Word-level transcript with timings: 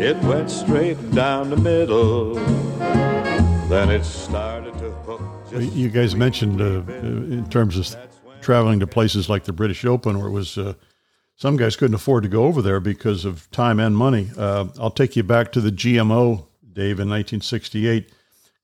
it 0.00 0.16
went 0.18 0.50
straight 0.50 1.10
down 1.12 1.50
the 1.50 1.56
middle. 1.56 2.34
Then 3.68 3.90
it 3.90 4.04
started 4.04 4.72
to 4.78 4.90
hook. 4.90 5.20
Just 5.50 5.72
You 5.74 5.88
guys 5.88 6.14
mentioned 6.14 6.60
uh, 6.60 6.82
in 7.02 7.48
terms 7.50 7.76
of 7.76 7.96
traveling 8.40 8.80
to 8.80 8.86
places 8.86 9.28
like 9.28 9.44
the 9.44 9.52
British 9.52 9.84
Open, 9.84 10.18
where 10.18 10.28
it 10.28 10.32
was 10.32 10.56
uh, 10.56 10.74
some 11.34 11.56
guys 11.56 11.76
couldn't 11.76 11.94
afford 11.94 12.22
to 12.22 12.28
go 12.28 12.44
over 12.44 12.62
there 12.62 12.80
because 12.80 13.24
of 13.24 13.50
time 13.50 13.80
and 13.80 13.96
money. 13.96 14.30
Uh, 14.36 14.66
I'll 14.78 14.90
take 14.90 15.16
you 15.16 15.22
back 15.22 15.52
to 15.52 15.60
the 15.60 15.70
GMO, 15.70 16.46
Dave, 16.72 17.00
in 17.00 17.08
1968, 17.08 18.10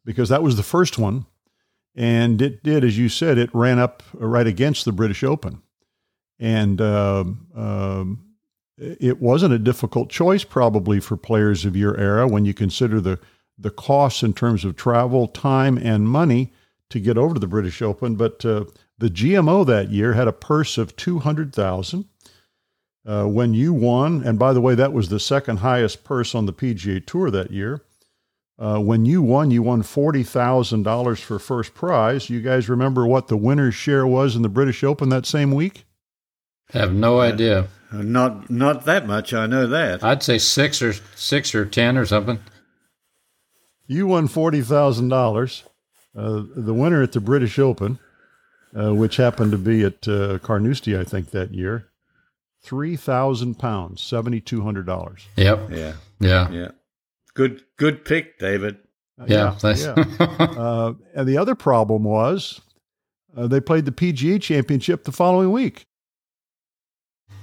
because 0.05 0.29
that 0.29 0.43
was 0.43 0.57
the 0.57 0.63
first 0.63 0.99
one, 0.99 1.27
and 1.97 2.41
it 2.41 2.63
did, 2.63 2.85
as 2.85 2.97
you 2.97 3.09
said, 3.09 3.39
it 3.39 3.51
ran 3.53 3.79
up 3.79 4.03
right 4.15 4.47
against 4.47 4.85
the 4.85 4.93
British 4.93 5.25
Open, 5.25 5.63
and 6.39 6.81
um 6.81 7.47
um, 7.55 8.24
it 8.77 9.21
wasn't 9.21 9.55
a 9.55 9.59
difficult 9.59 10.11
choice 10.11 10.45
probably 10.45 11.01
for 11.01 11.17
players 11.17 11.65
of 11.65 11.77
your 11.77 11.97
era 11.97 12.27
when 12.27 12.45
you 12.45 12.55
consider 12.55 13.01
the 13.01 13.19
the 13.57 13.71
costs 13.71 14.25
in 14.25 14.33
terms 14.33 14.65
of 14.65 14.75
travel, 14.75 15.29
time, 15.29 15.79
and 15.79 16.09
money 16.09 16.53
to 16.91 16.99
get 16.99 17.17
over 17.17 17.35
to 17.35 17.41
the 17.41 17.47
British 17.47 17.81
Open. 17.81 18.17
But 18.17 18.45
uh, 18.45 18.65
the 18.99 19.09
GMO 19.09 19.65
that 19.67 19.91
year 19.91 20.15
had 20.15 20.27
a 20.27 20.33
purse 20.33 20.77
of 20.77 20.97
two 20.97 21.21
hundred 21.21 21.55
thousand. 21.55 22.07
Uh, 23.07 23.27
when 23.27 23.53
you 23.53 23.73
won, 23.75 24.23
and 24.25 24.39
by 24.39 24.55
the 24.55 24.63
way, 24.63 24.75
that 24.75 24.95
was 24.95 25.11
the 25.11 25.21
second 25.21 25.59
highest 25.59 26.05
purse 26.05 26.35
on 26.35 26.47
the 26.47 26.55
PGA 26.55 27.05
Tour 27.05 27.31
that 27.31 27.51
year. 27.51 27.83
Uh, 28.59 28.79
when 28.79 29.05
you 29.05 29.21
won, 29.21 29.51
you 29.51 29.63
won 29.63 29.83
forty 29.83 30.23
thousand 30.23 30.83
dollars 30.85 31.21
for 31.21 31.39
first 31.39 31.75
prize. 31.75 32.31
You 32.31 32.41
guys 32.41 32.69
remember 32.69 33.07
what 33.07 33.29
the 33.29 33.37
winner's 33.37 33.75
share 33.75 34.07
was 34.07 34.35
in 34.35 34.43
the 34.43 34.49
British 34.49 34.83
Open 34.83 35.11
that 35.11 35.27
same 35.27 35.53
week? 35.53 35.85
I 36.73 36.79
Have 36.79 36.93
no 36.93 37.21
idea. 37.21 37.69
Not 37.93 38.51
not 38.51 38.85
that 38.87 39.07
much. 39.07 39.33
I 39.33 39.47
know 39.47 39.67
that. 39.69 40.03
I'd 40.03 40.23
say 40.23 40.39
six 40.39 40.83
or 40.83 40.95
six 41.15 41.55
or 41.55 41.65
ten 41.65 41.97
or 41.97 42.05
something. 42.07 42.41
You 43.87 44.07
won 44.07 44.29
forty 44.29 44.63
thousand 44.63 45.13
uh, 45.13 45.17
dollars. 45.17 45.65
The 46.15 46.75
winner 46.75 47.03
at 47.03 47.13
the 47.13 47.21
British 47.21 47.59
Open, 47.59 47.99
uh, 48.77 48.95
which 48.95 49.17
happened 49.17 49.53
to 49.53 49.59
be 49.59 49.85
at 49.85 50.07
uh, 50.09 50.39
Carnoustie, 50.39 50.97
I 50.99 51.05
think 51.05 51.31
that 51.31 51.53
year, 51.53 51.89
three 52.63 52.97
thousand 52.97 53.57
pounds, 53.59 54.01
seventy 54.03 54.41
two 54.41 54.63
hundred 54.63 54.87
dollars. 54.87 55.27
Yep. 55.37 55.71
Yeah, 55.71 55.93
Yeah. 56.21 56.51
yeah. 56.51 56.69
Good 57.35 57.63
good 57.77 58.05
pick, 58.05 58.39
David. 58.39 58.79
Yeah. 59.27 59.53
thanks. 59.53 59.85
uh, 59.85 60.95
and 61.15 61.29
the 61.29 61.37
other 61.39 61.55
problem 61.55 62.05
was 62.05 62.61
uh, 63.37 63.47
they 63.47 63.61
played 63.61 63.85
the 63.85 63.93
PGA 63.93 64.41
Championship 64.41 65.05
the 65.05 65.13
following 65.13 65.53
week. 65.53 65.87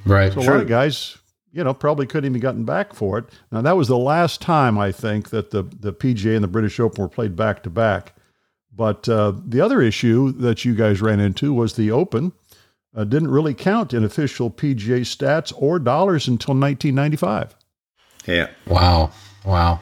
Right. 0.05 0.31
So 0.33 0.39
a 0.39 0.43
lot 0.43 0.61
of 0.61 0.67
guys, 0.67 1.17
you 1.51 1.63
know, 1.63 1.73
probably 1.73 2.07
couldn't 2.07 2.29
even 2.29 2.41
gotten 2.41 2.63
back 2.65 2.93
for 2.93 3.17
it. 3.17 3.25
Now 3.51 3.61
that 3.61 3.77
was 3.77 3.87
the 3.87 3.97
last 3.97 4.41
time 4.41 4.77
I 4.77 4.91
think 4.91 5.29
that 5.29 5.51
the 5.51 5.63
the 5.63 5.93
PGA 5.93 6.35
and 6.35 6.43
the 6.43 6.47
British 6.49 6.79
Open 6.79 7.01
were 7.01 7.09
played 7.09 7.35
back 7.35 7.63
to 7.63 7.69
back. 7.69 8.15
But 8.73 9.07
uh, 9.09 9.33
the 9.45 9.61
other 9.61 9.81
issue 9.81 10.31
that 10.33 10.63
you 10.63 10.75
guys 10.75 11.01
ran 11.01 11.19
into 11.19 11.53
was 11.53 11.75
the 11.75 11.91
Open 11.91 12.31
uh, 12.95 13.03
didn't 13.03 13.29
really 13.29 13.53
count 13.53 13.93
in 13.93 14.03
official 14.03 14.49
PGA 14.49 15.01
stats 15.01 15.53
or 15.55 15.79
dollars 15.79 16.27
until 16.27 16.53
1995. 16.53 17.55
Yeah. 18.25 18.49
Wow. 18.67 19.11
Wow. 19.45 19.81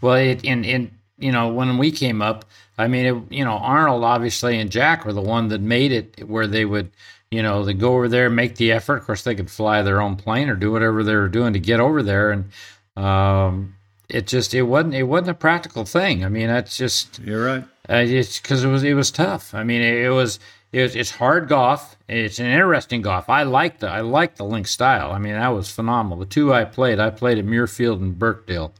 Well, 0.00 0.14
it, 0.14 0.44
in 0.44 0.64
in 0.64 0.90
you 1.18 1.32
know 1.32 1.48
when 1.48 1.78
we 1.78 1.90
came 1.90 2.20
up, 2.20 2.44
I 2.78 2.88
mean, 2.88 3.06
it, 3.06 3.32
you 3.32 3.44
know, 3.44 3.52
Arnold 3.58 4.04
obviously 4.04 4.58
and 4.58 4.70
Jack 4.70 5.04
were 5.04 5.12
the 5.12 5.22
one 5.22 5.48
that 5.48 5.60
made 5.60 5.92
it 5.92 6.28
where 6.28 6.46
they 6.46 6.64
would, 6.64 6.90
you 7.36 7.42
know, 7.42 7.64
they 7.64 7.74
go 7.74 7.94
over 7.94 8.08
there, 8.08 8.30
make 8.30 8.56
the 8.56 8.72
effort. 8.72 8.96
Of 8.96 9.04
course, 9.06 9.22
they 9.22 9.34
could 9.34 9.50
fly 9.50 9.82
their 9.82 10.00
own 10.00 10.16
plane 10.16 10.48
or 10.48 10.56
do 10.56 10.72
whatever 10.72 11.04
they 11.04 11.14
were 11.14 11.28
doing 11.28 11.52
to 11.52 11.60
get 11.60 11.78
over 11.80 12.02
there, 12.02 12.30
and 12.30 12.50
um, 12.96 13.74
it 14.08 14.26
just 14.26 14.54
it 14.54 14.62
wasn't 14.62 14.94
it 14.94 15.04
wasn't 15.04 15.30
a 15.30 15.34
practical 15.34 15.84
thing. 15.84 16.24
I 16.24 16.28
mean, 16.28 16.48
that's 16.48 16.76
just 16.76 17.18
You're 17.20 17.44
right. 17.44 17.64
uh, 17.90 17.94
it's 18.06 18.40
because 18.40 18.64
it 18.64 18.68
was 18.68 18.82
it 18.82 18.94
was 18.94 19.10
tough. 19.10 19.54
I 19.54 19.62
mean, 19.64 19.82
it, 19.82 20.06
it 20.06 20.10
was 20.10 20.40
it, 20.72 20.96
it's 20.96 21.10
hard 21.12 21.48
golf. 21.48 21.96
It's 22.08 22.38
an 22.38 22.46
interesting 22.46 23.02
golf. 23.02 23.28
I 23.28 23.42
like 23.42 23.80
the 23.80 23.88
I 23.88 24.00
like 24.00 24.36
the 24.36 24.44
link 24.44 24.66
style. 24.66 25.12
I 25.12 25.18
mean, 25.18 25.34
that 25.34 25.48
was 25.48 25.70
phenomenal. 25.70 26.18
The 26.18 26.26
two 26.26 26.52
I 26.54 26.64
played, 26.64 26.98
I 26.98 27.10
played 27.10 27.38
at 27.38 27.44
Muirfield 27.44 28.00
and 28.00 28.18
Birkdale, 28.18 28.72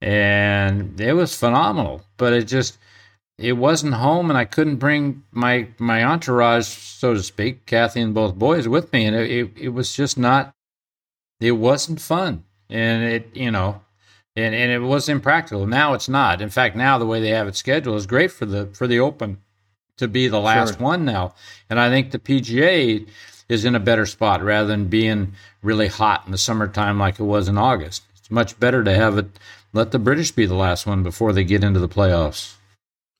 and 0.00 1.00
it 1.00 1.14
was 1.14 1.34
phenomenal. 1.36 2.02
But 2.16 2.32
it 2.32 2.44
just 2.44 2.78
it 3.38 3.52
wasn't 3.52 3.94
home, 3.94 4.30
and 4.30 4.38
I 4.38 4.44
couldn't 4.44 4.76
bring 4.76 5.22
my 5.32 5.68
my 5.78 6.04
entourage, 6.04 6.66
so 6.66 7.14
to 7.14 7.22
speak, 7.22 7.66
Kathy 7.66 8.00
and 8.00 8.12
both 8.14 8.34
boys 8.34 8.68
with 8.68 8.92
me, 8.92 9.06
and 9.06 9.16
it 9.16 9.30
it, 9.30 9.50
it 9.56 9.68
was 9.70 9.94
just 9.94 10.18
not. 10.18 10.52
It 11.40 11.52
wasn't 11.52 12.00
fun, 12.00 12.44
and 12.68 13.04
it 13.04 13.30
you 13.34 13.50
know 13.50 13.80
and 14.38 14.54
and 14.54 14.70
it 14.70 14.80
was 14.80 15.08
impractical. 15.08 15.66
Now 15.66 15.94
it's 15.94 16.08
not. 16.08 16.40
In 16.40 16.48
fact, 16.50 16.76
now 16.76 16.98
the 16.98 17.06
way 17.06 17.20
they 17.20 17.30
have 17.30 17.48
it 17.48 17.56
scheduled 17.56 17.96
is 17.96 18.06
great 18.06 18.30
for 18.30 18.46
the 18.46 18.66
for 18.72 18.86
the 18.86 19.00
Open 19.00 19.38
to 19.96 20.06
be 20.08 20.28
the 20.28 20.40
last 20.40 20.74
Sure. 20.74 20.82
one 20.82 21.04
now. 21.04 21.34
And 21.68 21.80
I 21.80 21.88
think 21.88 22.10
the 22.10 22.18
PGA 22.20 23.06
is 23.48 23.64
in 23.64 23.74
a 23.74 23.80
better 23.80 24.06
spot 24.06 24.42
rather 24.42 24.68
than 24.68 24.86
being 24.86 25.32
really 25.62 25.88
hot 25.88 26.22
in 26.26 26.32
the 26.32 26.38
summertime 26.38 26.98
like 26.98 27.18
it 27.18 27.24
was 27.24 27.48
in 27.48 27.58
August. 27.58 28.04
It's 28.16 28.30
much 28.30 28.58
better 28.60 28.84
to 28.84 28.94
have 28.94 29.18
it 29.18 29.26
let 29.72 29.90
the 29.90 29.98
British 29.98 30.30
be 30.30 30.46
the 30.46 30.54
last 30.54 30.86
one 30.86 31.02
before 31.02 31.32
they 31.32 31.44
get 31.44 31.64
into 31.64 31.80
the 31.80 31.88
playoffs. 31.88 32.54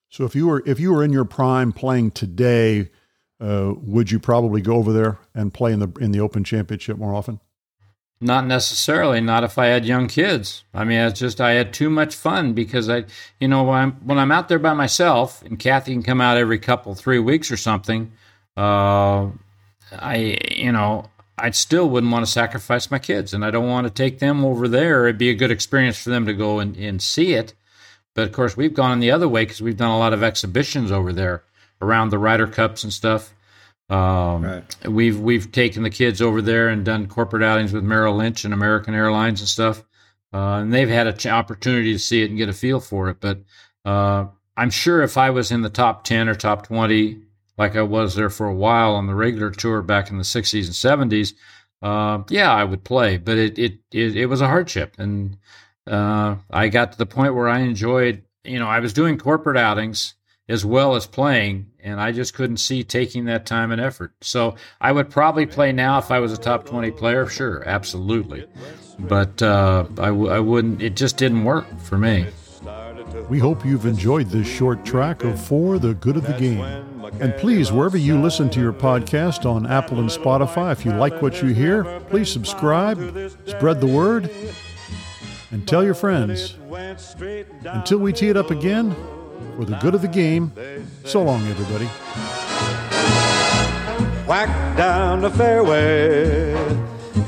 So 0.09 0.25
if 0.25 0.35
you 0.35 0.47
were 0.47 0.63
if 0.67 0.81
you 0.81 0.93
were 0.93 1.05
in 1.05 1.13
your 1.13 1.25
prime 1.25 1.73
playing 1.73 2.13
today, 2.13 2.91
uh, 3.41 3.75
would 3.77 4.11
you 4.11 4.19
probably 4.19 4.61
go 4.61 4.75
over 4.75 4.93
there 4.93 5.19
and 5.35 5.53
play 5.53 5.73
in 5.73 5.81
the 5.81 5.89
in 6.01 6.13
the 6.13 6.21
Open 6.21 6.45
Championship 6.45 6.99
more 6.99 7.15
often? 7.15 7.41
Not 8.21 8.47
necessarily. 8.47 9.21
Not 9.21 9.45
if 9.45 9.59
I 9.59 9.67
had 9.67 9.85
young 9.85 10.09
kids. 10.09 10.65
I 10.75 10.83
mean, 10.85 10.99
it's 10.99 11.21
just 11.21 11.41
I 11.41 11.53
had 11.53 11.73
too 11.73 11.89
much 11.89 12.17
fun 12.17 12.53
because 12.53 12.89
I, 12.89 13.05
you 13.39 13.47
know, 13.47 13.63
when 13.63 13.79
I'm 13.79 13.93
when 14.05 14.19
I'm 14.19 14.33
out 14.33 14.49
there 14.49 14.59
by 14.59 14.75
myself 14.75 15.43
and 15.43 15.59
Kathy 15.59 15.93
can 15.93 16.03
come 16.03 16.21
out 16.21 16.37
every 16.37 16.59
couple 16.59 16.95
three 16.95 17.21
weeks 17.21 17.51
or 17.51 17.57
something. 17.57 18.11
Uh, 18.57 19.29
I, 19.93 20.39
you 20.51 20.73
know, 20.73 21.09
I 21.39 21.51
still 21.51 21.89
wouldn't 21.89 22.13
want 22.13 22.27
to 22.27 22.31
sacrifice 22.31 22.91
my 22.91 22.99
kids, 22.99 23.33
and 23.33 23.45
I 23.45 23.53
don't 23.53 23.69
want 23.69 23.87
to 23.87 23.93
take 23.93 24.19
them 24.19 24.45
over 24.45 24.67
there. 24.67 25.07
It'd 25.07 25.17
be 25.19 25.31
a 25.31 25.35
good 25.35 25.53
experience 25.53 26.03
for 26.03 26.11
them 26.11 26.27
to 26.27 26.35
go 26.35 26.59
and, 26.59 26.77
and 26.77 27.01
see 27.01 27.35
it. 27.35 27.55
But 28.19 28.27
of 28.27 28.33
course, 28.33 28.57
we've 28.57 28.75
gone 28.75 28.91
in 28.91 28.99
the 28.99 29.13
other 29.13 29.29
way 29.29 29.45
because 29.45 29.63
we've 29.63 29.77
done 29.77 29.93
a 29.93 29.97
lot 29.97 30.13
of 30.13 30.25
exhibitions 30.25 30.91
over 30.91 31.13
there 31.13 31.45
around 31.81 32.11
the 32.11 32.19
Ryder 32.19 32.49
Cups 32.49 32.83
and 32.83 32.93
stuff. 32.93 33.33
Um, 33.89 34.43
Right. 34.43 34.87
We've 34.89 35.21
we've 35.21 35.53
taken 35.53 35.85
the 35.85 35.91
kids 35.91 36.21
over 36.21 36.43
there 36.43 36.69
and 36.69 36.85
done 36.85 37.07
corporate 37.07 37.45
outings 37.45 37.73
with 37.73 37.85
Merrill 37.85 38.17
Lynch 38.17 38.45
and 38.45 38.53
American 38.53 38.93
Airlines 38.93 39.39
and 39.39 39.49
stuff, 39.49 39.85
uh, 40.35 40.59
and 40.59 40.75
they've 40.75 40.89
had 40.89 41.07
an 41.07 41.17
ch- 41.17 41.27
opportunity 41.27 41.93
to 41.93 41.99
see 42.01 42.25
it 42.25 42.29
and 42.29 42.37
get 42.37 42.49
a 42.49 42.53
feel 42.53 42.81
for 42.81 43.09
it. 43.09 43.19
But 43.21 43.39
uh, 43.85 44.27
I'm 44.57 44.71
sure 44.71 45.01
if 45.03 45.17
I 45.17 45.31
was 45.31 45.53
in 45.53 45.63
the 45.63 45.71
top 45.71 46.03
ten 46.03 46.29
or 46.29 46.35
top 46.35 46.67
twenty, 46.67 47.21
like 47.57 47.77
I 47.77 47.83
was 47.83 48.17
there 48.17 48.31
for 48.31 48.49
a 48.49 48.55
while 48.55 48.97
on 48.97 49.07
the 49.07 49.15
regular 49.15 49.53
tour 49.53 49.81
back 49.81 50.11
in 50.11 50.19
the 50.19 50.25
'60s 50.25 50.67
and 50.67 51.09
'70s, 51.13 51.35
uh, 51.83 52.25
yeah, 52.31 52.53
I 52.53 52.65
would 52.65 52.83
play. 52.83 53.17
But 53.17 53.39
it 53.39 53.61
it 53.61 53.79
it, 53.93 54.17
it 54.17 54.27
was 54.27 54.41
a 54.41 54.49
hardship, 54.49 54.97
and 54.99 55.37
uh, 55.89 56.37
I 56.51 56.69
got 56.69 56.93
to 56.93 56.99
the 56.99 57.07
point 57.07 57.35
where 57.35 57.49
I 57.49 57.61
enjoyed. 57.61 58.23
You 58.45 58.59
know, 58.59 58.69
I 58.69 58.81
was 58.81 58.93
doing 58.93 59.19
corporate 59.19 59.57
outings 59.57 60.15
as 60.49 60.65
well 60.65 60.95
as 60.95 61.07
playing, 61.07 61.67
and 61.83 62.01
I 62.01 62.13
just 62.13 62.33
couldn't 62.33 62.57
see 62.57 62.83
taking 62.83 63.27
that 63.27 63.45
time 63.45 63.71
and 63.71 63.81
effort. 63.81 64.15
So 64.23 64.55
I 64.81 64.93
would 64.93 65.11
probably 65.11 65.45
play 65.45 65.73
now 65.73 65.99
if 65.99 66.11
I 66.11 66.21
was 66.21 66.33
a 66.33 66.39
top 66.39 66.65
20 66.65 66.91
player, 66.93 67.27
sure, 67.27 67.63
absolutely. 67.69 68.47
But 68.99 69.43
uh, 69.43 69.87
I, 69.99 70.07
w- 70.07 70.31
I 70.31 70.39
wouldn't, 70.41 70.81
it 70.83 70.97
just 70.97 71.19
didn't 71.19 71.45
work 71.45 71.67
for 71.81 71.99
me. 71.99 72.27
We 73.29 73.39
hope 73.39 73.65
you've 73.65 73.85
enjoyed 73.87 74.29
this 74.31 74.49
short 74.49 74.85
track 74.87 75.23
of 75.23 75.39
For 75.43 75.79
the 75.79 75.95
Good 75.95 76.17
of 76.17 76.27
the 76.27 76.33
Game. 76.35 76.61
And 77.21 77.35
please, 77.37 77.71
wherever 77.71 77.97
you 77.97 78.21
listen 78.21 78.49
to 78.51 78.61
your 78.61 78.73
podcast 78.73 79.45
on 79.45 79.67
Apple 79.67 79.99
and 79.99 80.09
Spotify, 80.09 80.73
if 80.73 80.85
you 80.85 80.93
like 80.93 81.21
what 81.23 81.43
you 81.43 81.49
hear, 81.49 82.01
please 82.11 82.31
subscribe, 82.31 82.99
spread 83.47 83.81
the 83.81 83.87
word, 83.87 84.31
and 85.51 85.67
tell 85.67 85.85
your 85.85 85.95
friends. 85.95 86.57
Until 87.65 87.99
we 87.99 88.13
tee 88.13 88.29
it 88.29 88.37
up 88.37 88.51
again, 88.51 88.95
for 89.57 89.65
the 89.65 89.77
good 89.79 89.95
of 89.95 90.03
the 90.03 90.09
game, 90.09 90.53
so 91.05 91.23
long, 91.23 91.47
everybody. 91.47 91.89
whack 94.27 94.77
down 94.77 95.23
the 95.23 95.31
fairway. 95.31 96.53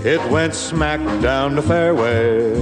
It 0.04 0.20
went 0.30 0.54
smack 0.54 1.00
down 1.22 1.56
the 1.56 1.62
fairway. 1.62 2.54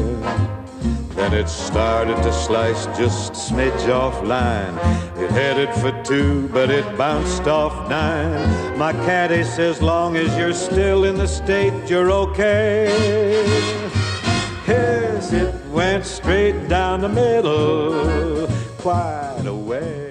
Then 1.15 1.35
it 1.35 1.49
started 1.49 2.17
to 2.23 2.33
slice 2.33 2.87
just 2.97 3.33
a 3.33 3.35
smidge 3.35 3.89
off 3.93 4.25
line. 4.25 4.75
It 5.19 5.31
headed 5.33 5.69
for 5.75 5.91
two, 6.05 6.49
but 6.49 6.71
it 6.71 6.85
bounced 6.97 7.49
off 7.49 7.91
nine. 7.91 8.79
My 8.79 8.93
caddy 8.93 9.43
says, 9.43 9.83
long 9.83 10.17
as 10.17 10.37
you're 10.39 10.55
still 10.55 11.05
in 11.05 11.17
the 11.17 11.27
state, 11.27 11.73
you're 11.91 12.13
okay. 12.13 13.58
Straight 16.09 16.69
down 16.69 17.03
the 17.03 17.09
middle, 17.09 18.49
quite 18.79 19.45
a 19.47 19.55
way. 19.55 20.08